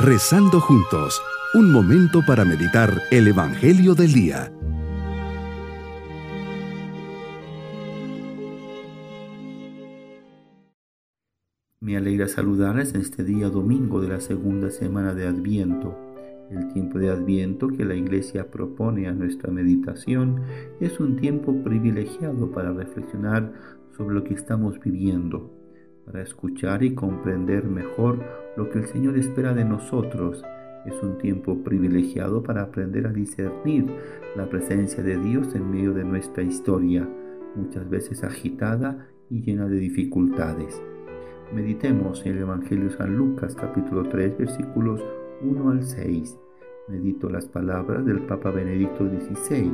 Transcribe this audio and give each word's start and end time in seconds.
Rezando 0.00 0.60
juntos, 0.60 1.20
un 1.54 1.72
momento 1.72 2.20
para 2.24 2.44
meditar 2.44 3.02
el 3.10 3.26
Evangelio 3.26 3.96
del 3.96 4.12
Día. 4.12 4.52
Me 11.80 11.96
alegra 11.96 12.28
saludarles 12.28 12.94
en 12.94 13.00
este 13.00 13.24
día 13.24 13.48
domingo 13.48 14.00
de 14.00 14.10
la 14.10 14.20
segunda 14.20 14.70
semana 14.70 15.14
de 15.14 15.26
Adviento. 15.26 15.98
El 16.48 16.72
tiempo 16.72 17.00
de 17.00 17.10
Adviento 17.10 17.66
que 17.66 17.84
la 17.84 17.96
Iglesia 17.96 18.52
propone 18.52 19.08
a 19.08 19.12
nuestra 19.12 19.50
meditación 19.50 20.42
es 20.78 21.00
un 21.00 21.16
tiempo 21.16 21.64
privilegiado 21.64 22.52
para 22.52 22.72
reflexionar 22.72 23.52
sobre 23.96 24.14
lo 24.14 24.22
que 24.22 24.34
estamos 24.34 24.78
viviendo 24.78 25.57
para 26.08 26.22
escuchar 26.22 26.82
y 26.82 26.94
comprender 26.94 27.64
mejor 27.64 28.18
lo 28.56 28.70
que 28.70 28.78
el 28.78 28.86
Señor 28.86 29.18
espera 29.18 29.52
de 29.52 29.64
nosotros. 29.64 30.42
Es 30.86 31.02
un 31.02 31.18
tiempo 31.18 31.62
privilegiado 31.62 32.42
para 32.42 32.62
aprender 32.62 33.06
a 33.06 33.12
discernir 33.12 33.86
la 34.34 34.48
presencia 34.48 35.02
de 35.02 35.18
Dios 35.18 35.54
en 35.54 35.70
medio 35.70 35.92
de 35.92 36.04
nuestra 36.04 36.42
historia, 36.42 37.06
muchas 37.54 37.90
veces 37.90 38.24
agitada 38.24 39.06
y 39.28 39.42
llena 39.42 39.68
de 39.68 39.76
dificultades. 39.76 40.80
Meditemos 41.54 42.24
en 42.24 42.36
el 42.36 42.42
Evangelio 42.42 42.84
de 42.84 42.96
San 42.96 43.14
Lucas 43.14 43.54
capítulo 43.54 44.04
3 44.04 44.38
versículos 44.38 45.04
1 45.42 45.70
al 45.70 45.82
6. 45.82 46.38
Medito 46.88 47.28
las 47.28 47.48
palabras 47.48 48.06
del 48.06 48.20
Papa 48.20 48.50
Benedicto 48.50 49.06
XVI. 49.06 49.72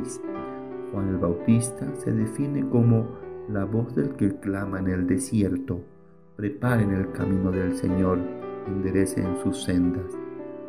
Juan 0.91 1.07
el 1.07 1.17
Bautista 1.17 1.95
se 1.95 2.11
define 2.11 2.67
como 2.67 3.07
la 3.47 3.63
voz 3.63 3.95
del 3.95 4.09
que 4.17 4.37
clama 4.37 4.79
en 4.79 4.87
el 4.89 5.07
desierto 5.07 5.94
preparen 6.35 6.91
el 6.91 7.11
camino 7.11 7.51
del 7.51 7.75
Señor, 7.75 8.19
enderecen 8.67 9.37
sus 9.41 9.63
sendas. 9.63 10.17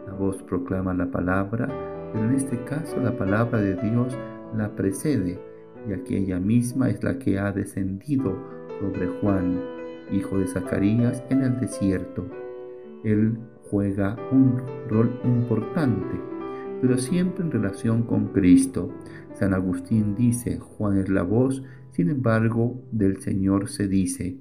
La 0.07 0.13
voz 0.13 0.43
proclama 0.43 0.95
la 0.95 1.11
palabra, 1.11 1.67
pero 2.13 2.25
en 2.25 2.35
este 2.35 2.63
caso 2.65 3.01
la 3.01 3.17
palabra 3.17 3.61
de 3.61 3.75
Dios 3.75 4.17
la 4.57 4.75
precede, 4.77 5.41
ya 5.89 6.03
que 6.05 6.19
ella 6.19 6.39
misma 6.39 6.89
es 6.89 7.03
la 7.03 7.19
que 7.19 7.39
ha 7.39 7.51
descendido 7.51 8.37
sobre 8.81 9.09
Juan, 9.21 9.61
hijo 10.13 10.39
de 10.39 10.47
Zacarías, 10.47 11.23
en 11.31 11.43
el 11.43 11.59
desierto. 11.59 12.27
Él 13.03 13.37
juega 13.69 14.17
un 14.31 14.63
rol 14.89 15.21
importante, 15.25 16.21
pero 16.81 16.97
siempre 16.97 17.45
en 17.45 17.51
relación 17.51 18.05
con 18.05 18.29
Cristo. 18.29 18.91
San 19.33 19.53
Agustín 19.53 20.15
dice, 20.15 20.59
Juan 20.59 20.99
es 20.99 21.09
la 21.09 21.23
voz, 21.23 21.63
sin 21.91 22.11
embargo, 22.11 22.81
del 22.93 23.21
Señor 23.21 23.69
se 23.69 23.89
dice, 23.89 24.39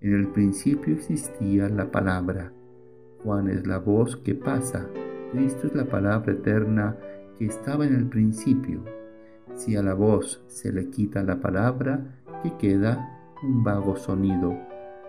en 0.00 0.14
el 0.14 0.28
principio 0.28 0.94
existía 0.94 1.68
la 1.68 1.90
palabra. 1.90 2.52
Juan 3.24 3.48
es 3.48 3.66
la 3.66 3.78
voz 3.78 4.16
que 4.16 4.34
pasa. 4.34 4.86
Cristo 5.32 5.66
es 5.66 5.74
la 5.74 5.86
palabra 5.86 6.32
eterna 6.32 6.96
que 7.36 7.46
estaba 7.46 7.84
en 7.84 7.94
el 7.94 8.06
principio. 8.06 8.84
Si 9.54 9.74
a 9.74 9.82
la 9.82 9.94
voz 9.94 10.42
se 10.46 10.72
le 10.72 10.88
quita 10.90 11.24
la 11.24 11.40
palabra, 11.40 12.00
que 12.42 12.56
queda 12.56 13.34
un 13.42 13.64
vago 13.64 13.96
sonido. 13.96 14.56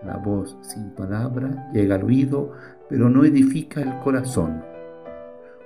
La 0.04 0.18
voz 0.18 0.58
sin 0.62 0.90
palabra 0.96 1.70
llega 1.72 1.96
al 1.96 2.04
oído, 2.04 2.54
pero 2.90 3.10
no 3.10 3.24
edifica 3.26 3.82
el 3.82 4.00
corazón. 4.00 4.64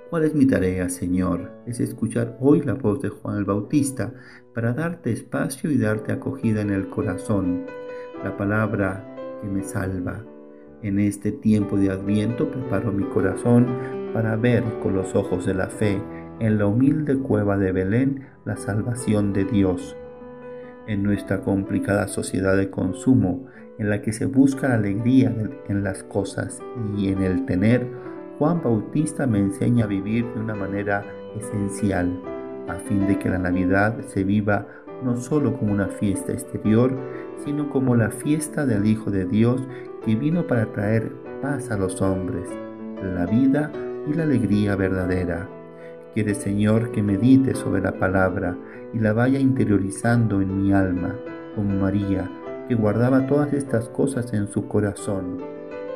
¿Cuál 0.09 0.25
es 0.25 0.35
mi 0.35 0.45
tarea, 0.45 0.89
Señor? 0.89 1.51
Es 1.65 1.79
escuchar 1.79 2.37
hoy 2.39 2.61
la 2.61 2.73
voz 2.73 3.01
de 3.01 3.09
Juan 3.09 3.37
el 3.37 3.45
Bautista 3.45 4.13
para 4.53 4.73
darte 4.73 5.11
espacio 5.11 5.71
y 5.71 5.77
darte 5.77 6.11
acogida 6.11 6.61
en 6.61 6.71
el 6.71 6.89
corazón. 6.89 7.65
La 8.23 8.35
palabra 8.37 9.12
me 9.47 9.63
salva. 9.63 10.23
En 10.81 10.99
este 10.99 11.31
tiempo 11.31 11.77
de 11.77 11.91
adviento 11.91 12.51
preparo 12.51 12.91
mi 12.91 13.05
corazón 13.05 13.67
para 14.13 14.35
ver 14.35 14.63
con 14.81 14.95
los 14.95 15.15
ojos 15.15 15.45
de 15.45 15.53
la 15.53 15.67
fe 15.67 16.01
en 16.39 16.57
la 16.57 16.65
humilde 16.65 17.17
cueva 17.17 17.57
de 17.57 17.71
Belén 17.71 18.27
la 18.45 18.57
salvación 18.57 19.33
de 19.33 19.45
Dios. 19.45 19.95
En 20.87 21.03
nuestra 21.03 21.41
complicada 21.41 22.07
sociedad 22.07 22.57
de 22.57 22.69
consumo, 22.69 23.45
en 23.79 23.89
la 23.89 24.01
que 24.01 24.11
se 24.11 24.25
busca 24.25 24.69
la 24.69 24.75
alegría 24.75 25.33
en 25.67 25.83
las 25.83 26.03
cosas 26.03 26.59
y 26.97 27.09
en 27.09 27.23
el 27.23 27.45
tener, 27.45 27.87
Juan 28.37 28.61
Bautista 28.61 29.25
me 29.25 29.39
enseña 29.39 29.85
a 29.85 29.87
vivir 29.87 30.25
de 30.33 30.41
una 30.41 30.55
manera 30.55 31.05
esencial, 31.39 32.19
a 32.67 32.75
fin 32.75 33.07
de 33.07 33.17
que 33.17 33.29
la 33.29 33.37
Navidad 33.37 33.99
se 34.07 34.23
viva 34.23 34.67
no 35.03 35.17
solo 35.17 35.57
como 35.57 35.73
una 35.73 35.87
fiesta 35.87 36.31
exterior, 36.31 36.95
sino 37.43 37.69
como 37.69 37.95
la 37.95 38.09
fiesta 38.09 38.65
del 38.65 38.85
Hijo 38.85 39.11
de 39.11 39.25
Dios 39.25 39.61
que 40.05 40.15
vino 40.15 40.47
para 40.47 40.71
traer 40.71 41.11
paz 41.41 41.71
a 41.71 41.77
los 41.77 42.01
hombres, 42.01 42.49
la 43.01 43.25
vida 43.25 43.71
y 44.07 44.13
la 44.13 44.23
alegría 44.23 44.75
verdadera. 44.75 45.49
Quiere 46.13 46.35
Señor 46.35 46.91
que 46.91 47.01
medite 47.01 47.55
sobre 47.55 47.81
la 47.81 47.97
palabra 47.99 48.55
y 48.93 48.99
la 48.99 49.13
vaya 49.13 49.39
interiorizando 49.39 50.41
en 50.41 50.61
mi 50.61 50.73
alma, 50.73 51.15
como 51.55 51.79
María, 51.79 52.29
que 52.67 52.75
guardaba 52.75 53.27
todas 53.27 53.53
estas 53.53 53.89
cosas 53.89 54.33
en 54.33 54.47
su 54.47 54.67
corazón. 54.67 55.39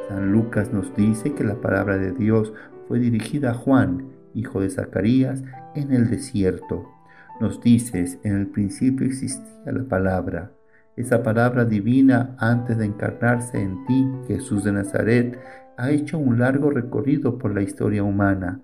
San 0.10 0.32
Lucas 0.32 0.74
nos 0.74 0.96
dice 0.96 1.34
que 1.34 1.44
la 1.44 1.56
palabra 1.56 1.98
de 1.98 2.12
Dios 2.12 2.54
fue 2.88 3.00
dirigida 3.00 3.52
a 3.52 3.54
Juan, 3.54 4.10
hijo 4.34 4.62
de 4.62 4.70
Zacarías, 4.70 5.44
en 5.76 5.92
el 5.92 6.10
desierto 6.10 6.97
nos 7.40 7.62
dices, 7.62 8.20
en 8.24 8.36
el 8.36 8.48
principio 8.48 9.06
existía 9.06 9.72
la 9.72 9.84
palabra, 9.84 10.52
esa 10.98 11.22
palabra 11.22 11.64
divina 11.64 12.36
antes 12.40 12.76
de 12.80 12.86
encarnarse 12.86 13.62
en 13.62 13.86
ti, 13.86 14.10
Jesús 14.28 14.64
de 14.64 14.72
Nazaret, 14.72 15.40
ha 15.78 15.92
hecho 15.92 16.18
un 16.18 16.40
largo 16.40 16.72
recorrido 16.72 17.38
por 17.38 17.54
la 17.54 17.62
historia 17.62 18.04
humana. 18.04 18.62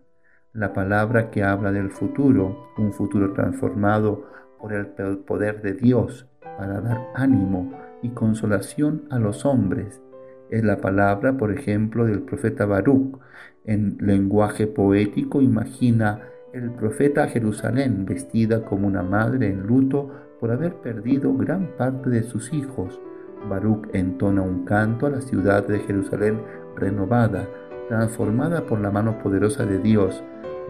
La 0.52 0.74
palabra 0.74 1.30
que 1.30 1.44
habla 1.44 1.72
del 1.72 1.92
futuro, 1.92 2.72
un 2.80 2.92
futuro 2.92 3.34
transformado 3.34 4.26
por 4.60 4.74
el 4.74 4.88
poder 5.20 5.62
de 5.62 5.74
Dios 5.74 6.28
para 6.58 6.82
dar 6.82 7.08
ánimo 7.14 7.72
y 8.02 8.10
consolación 8.10 9.04
a 9.12 9.20
los 9.20 9.46
hombres. 9.46 10.02
Es 10.50 10.64
la 10.64 10.78
palabra, 10.78 11.38
por 11.38 11.54
ejemplo, 11.54 12.06
del 12.06 12.24
profeta 12.24 12.66
Baruch. 12.66 13.20
En 13.64 13.98
lenguaje 14.00 14.66
poético 14.66 15.40
imagina 15.40 16.22
el 16.54 16.70
profeta 16.70 17.24
a 17.24 17.28
Jerusalén, 17.28 18.06
vestida 18.06 18.64
como 18.64 18.86
una 18.88 19.02
madre 19.02 19.50
en 19.50 19.66
luto 19.66 20.10
por 20.40 20.52
haber 20.52 20.76
perdido 20.76 21.34
gran 21.36 21.76
parte 21.78 22.12
de 22.12 22.22
sus 22.22 22.54
hijos. 22.54 23.02
Baruch 23.50 23.88
entona 23.94 24.44
un 24.44 24.64
canto 24.64 25.08
a 25.08 25.10
la 25.10 25.22
ciudad 25.22 25.68
de 25.68 25.80
Jerusalén 25.80 26.40
renovada, 26.76 27.48
transformada 27.88 28.68
por 28.68 28.80
la 28.80 28.92
mano 28.92 29.18
poderosa 29.18 29.66
de 29.66 29.80
Dios, 29.80 30.24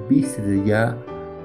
viste 0.10 0.64
ya 0.64 0.98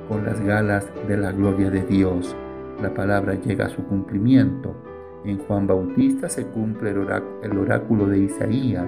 con 0.09 0.25
las 0.25 0.41
galas 0.41 0.87
de 1.09 1.17
la 1.17 1.33
gloria 1.33 1.69
de 1.69 1.83
Dios. 1.83 2.37
La 2.81 2.95
palabra 2.95 3.35
llega 3.35 3.67
a 3.67 3.71
su 3.71 3.85
cumplimiento. 3.87 4.77
En 5.25 5.39
Juan 5.39 5.67
Bautista 5.67 6.29
se 6.29 6.47
cumple 6.47 6.93
el 6.93 7.59
oráculo 7.59 8.07
de 8.07 8.21
Isaías, 8.21 8.87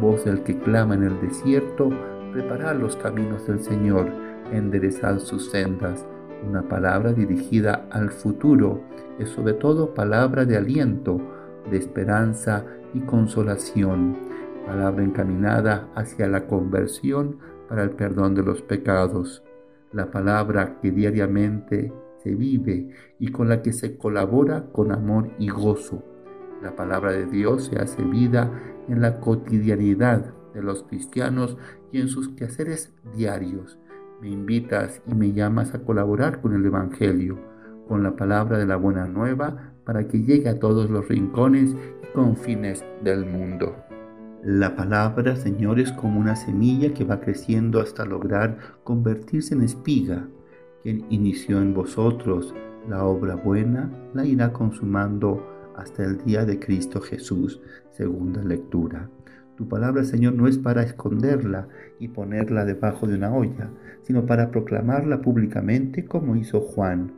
voz 0.00 0.24
del 0.24 0.42
que 0.42 0.58
clama 0.58 0.94
en 0.94 1.04
el 1.04 1.20
desierto, 1.20 1.90
preparar 2.32 2.76
los 2.76 2.96
caminos 2.96 3.46
del 3.46 3.60
Señor 3.60 4.27
enderezar 4.52 5.20
sus 5.20 5.50
sendas. 5.50 6.06
Una 6.46 6.68
palabra 6.68 7.12
dirigida 7.12 7.86
al 7.90 8.10
futuro 8.10 8.82
es 9.18 9.30
sobre 9.30 9.54
todo 9.54 9.94
palabra 9.94 10.44
de 10.44 10.56
aliento, 10.56 11.20
de 11.70 11.76
esperanza 11.76 12.64
y 12.94 13.00
consolación. 13.00 14.16
Palabra 14.66 15.02
encaminada 15.02 15.88
hacia 15.94 16.28
la 16.28 16.46
conversión 16.46 17.38
para 17.68 17.82
el 17.82 17.90
perdón 17.90 18.34
de 18.34 18.42
los 18.42 18.62
pecados. 18.62 19.42
La 19.92 20.10
palabra 20.10 20.78
que 20.80 20.90
diariamente 20.90 21.92
se 22.22 22.34
vive 22.34 22.90
y 23.18 23.30
con 23.32 23.48
la 23.48 23.62
que 23.62 23.72
se 23.72 23.96
colabora 23.96 24.66
con 24.72 24.92
amor 24.92 25.30
y 25.38 25.48
gozo. 25.48 26.02
La 26.62 26.76
palabra 26.76 27.12
de 27.12 27.26
Dios 27.26 27.66
se 27.66 27.76
hace 27.76 28.02
vida 28.02 28.50
en 28.88 29.00
la 29.00 29.20
cotidianidad 29.20 30.34
de 30.54 30.62
los 30.62 30.82
cristianos 30.82 31.56
y 31.92 32.00
en 32.00 32.08
sus 32.08 32.28
quehaceres 32.30 32.92
diarios 33.14 33.78
me 34.20 34.30
invitas 34.30 35.00
y 35.06 35.14
me 35.14 35.32
llamas 35.32 35.74
a 35.74 35.80
colaborar 35.80 36.40
con 36.40 36.54
el 36.54 36.64
Evangelio, 36.64 37.38
con 37.86 38.02
la 38.02 38.16
palabra 38.16 38.58
de 38.58 38.66
la 38.66 38.76
buena 38.76 39.06
nueva, 39.06 39.72
para 39.84 40.06
que 40.06 40.22
llegue 40.22 40.48
a 40.48 40.58
todos 40.58 40.90
los 40.90 41.08
rincones 41.08 41.74
y 42.02 42.14
confines 42.14 42.84
del 43.02 43.24
mundo. 43.24 43.76
La 44.42 44.76
palabra, 44.76 45.36
Señor, 45.36 45.80
es 45.80 45.92
como 45.92 46.20
una 46.20 46.36
semilla 46.36 46.94
que 46.94 47.04
va 47.04 47.20
creciendo 47.20 47.80
hasta 47.80 48.04
lograr 48.04 48.58
convertirse 48.84 49.54
en 49.54 49.62
espiga. 49.62 50.28
Quien 50.82 51.06
inició 51.10 51.58
en 51.58 51.74
vosotros 51.74 52.54
la 52.88 53.04
obra 53.04 53.34
buena, 53.34 53.90
la 54.14 54.24
irá 54.24 54.52
consumando 54.52 55.44
hasta 55.76 56.04
el 56.04 56.18
día 56.24 56.44
de 56.44 56.58
Cristo 56.58 57.00
Jesús. 57.00 57.60
Segunda 57.90 58.42
lectura. 58.42 59.10
Tu 59.58 59.66
palabra, 59.68 60.04
Señor, 60.04 60.34
no 60.34 60.46
es 60.46 60.56
para 60.56 60.84
esconderla 60.84 61.66
y 61.98 62.06
ponerla 62.06 62.64
debajo 62.64 63.08
de 63.08 63.16
una 63.16 63.34
olla, 63.34 63.72
sino 64.02 64.24
para 64.24 64.52
proclamarla 64.52 65.20
públicamente 65.20 66.04
como 66.04 66.36
hizo 66.36 66.60
Juan. 66.60 67.10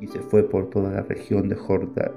Y 0.00 0.06
se 0.06 0.20
fue 0.20 0.42
por 0.48 0.70
toda 0.70 0.90
la 0.90 1.02
región 1.02 1.50
de 1.50 1.58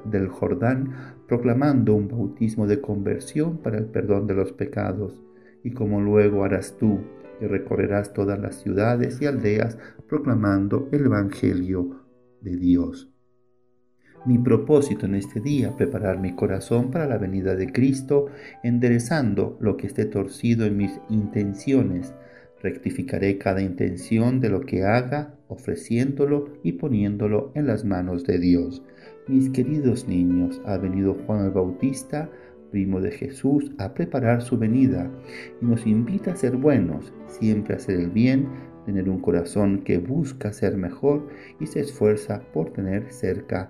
del 0.06 0.30
Jordán 0.30 0.94
proclamando 1.28 1.94
un 1.94 2.08
bautismo 2.08 2.68
de 2.68 2.80
conversión 2.80 3.58
para 3.58 3.78
el 3.78 3.88
perdón 3.88 4.28
de 4.28 4.36
los 4.36 4.54
pecados. 4.54 5.22
Y 5.62 5.72
como 5.72 6.00
luego 6.00 6.46
harás 6.46 6.78
tú 6.78 7.02
y 7.42 7.46
recorrerás 7.46 8.14
todas 8.14 8.40
las 8.40 8.56
ciudades 8.56 9.22
y 9.22 9.26
aldeas 9.26 9.78
proclamando 10.08 10.88
el 10.94 11.08
Evangelio 11.08 12.06
de 12.40 12.56
Dios. 12.56 13.15
Mi 14.26 14.40
propósito 14.40 15.06
en 15.06 15.14
este 15.14 15.40
día, 15.40 15.78
preparar 15.78 16.20
mi 16.20 16.34
corazón 16.34 16.90
para 16.90 17.06
la 17.06 17.20
venida 17.20 17.56
de 17.56 17.72
Cristo, 17.72 18.26
enderezando 18.64 19.56
lo 19.60 19.78
que 19.78 19.86
esté 19.86 20.06
torcido 20.06 20.66
en 20.66 20.78
mis 20.78 21.00
intenciones. 21.12 22.12
Rectificaré 22.60 23.38
cada 23.38 23.62
intención 23.62 24.40
de 24.40 24.50
lo 24.50 24.62
que 24.62 24.84
haga, 24.84 25.36
ofreciéndolo 25.48 26.50
y 26.64 26.72
poniéndolo 26.72 27.52
en 27.54 27.68
las 27.68 27.86
manos 27.86 28.24
de 28.24 28.40
Dios. 28.40 28.82
Mis 29.28 29.52
queridos 29.52 30.08
niños, 30.08 30.60
ha 30.66 30.78
venido 30.78 31.14
Juan 31.28 31.46
el 31.46 31.52
Bautista, 31.52 32.28
primo 32.72 33.02
de 33.02 33.12
Jesús, 33.12 33.74
a 33.78 33.94
preparar 33.94 34.42
su 34.42 34.58
venida 34.58 35.08
y 35.62 35.66
nos 35.66 35.86
invita 35.86 36.32
a 36.32 36.36
ser 36.36 36.58
buenos, 36.58 37.14
siempre 37.28 37.76
a 37.76 37.78
hacer 37.78 38.00
el 38.00 38.10
bien, 38.10 38.48
tener 38.88 39.08
un 39.08 39.20
corazón 39.20 39.84
que 39.84 40.00
busca 40.00 40.52
ser 40.52 40.78
mejor 40.78 41.28
y 41.60 41.68
se 41.68 41.82
esfuerza 41.82 42.42
por 42.54 42.74
tener 42.74 43.12
cerca 43.12 43.70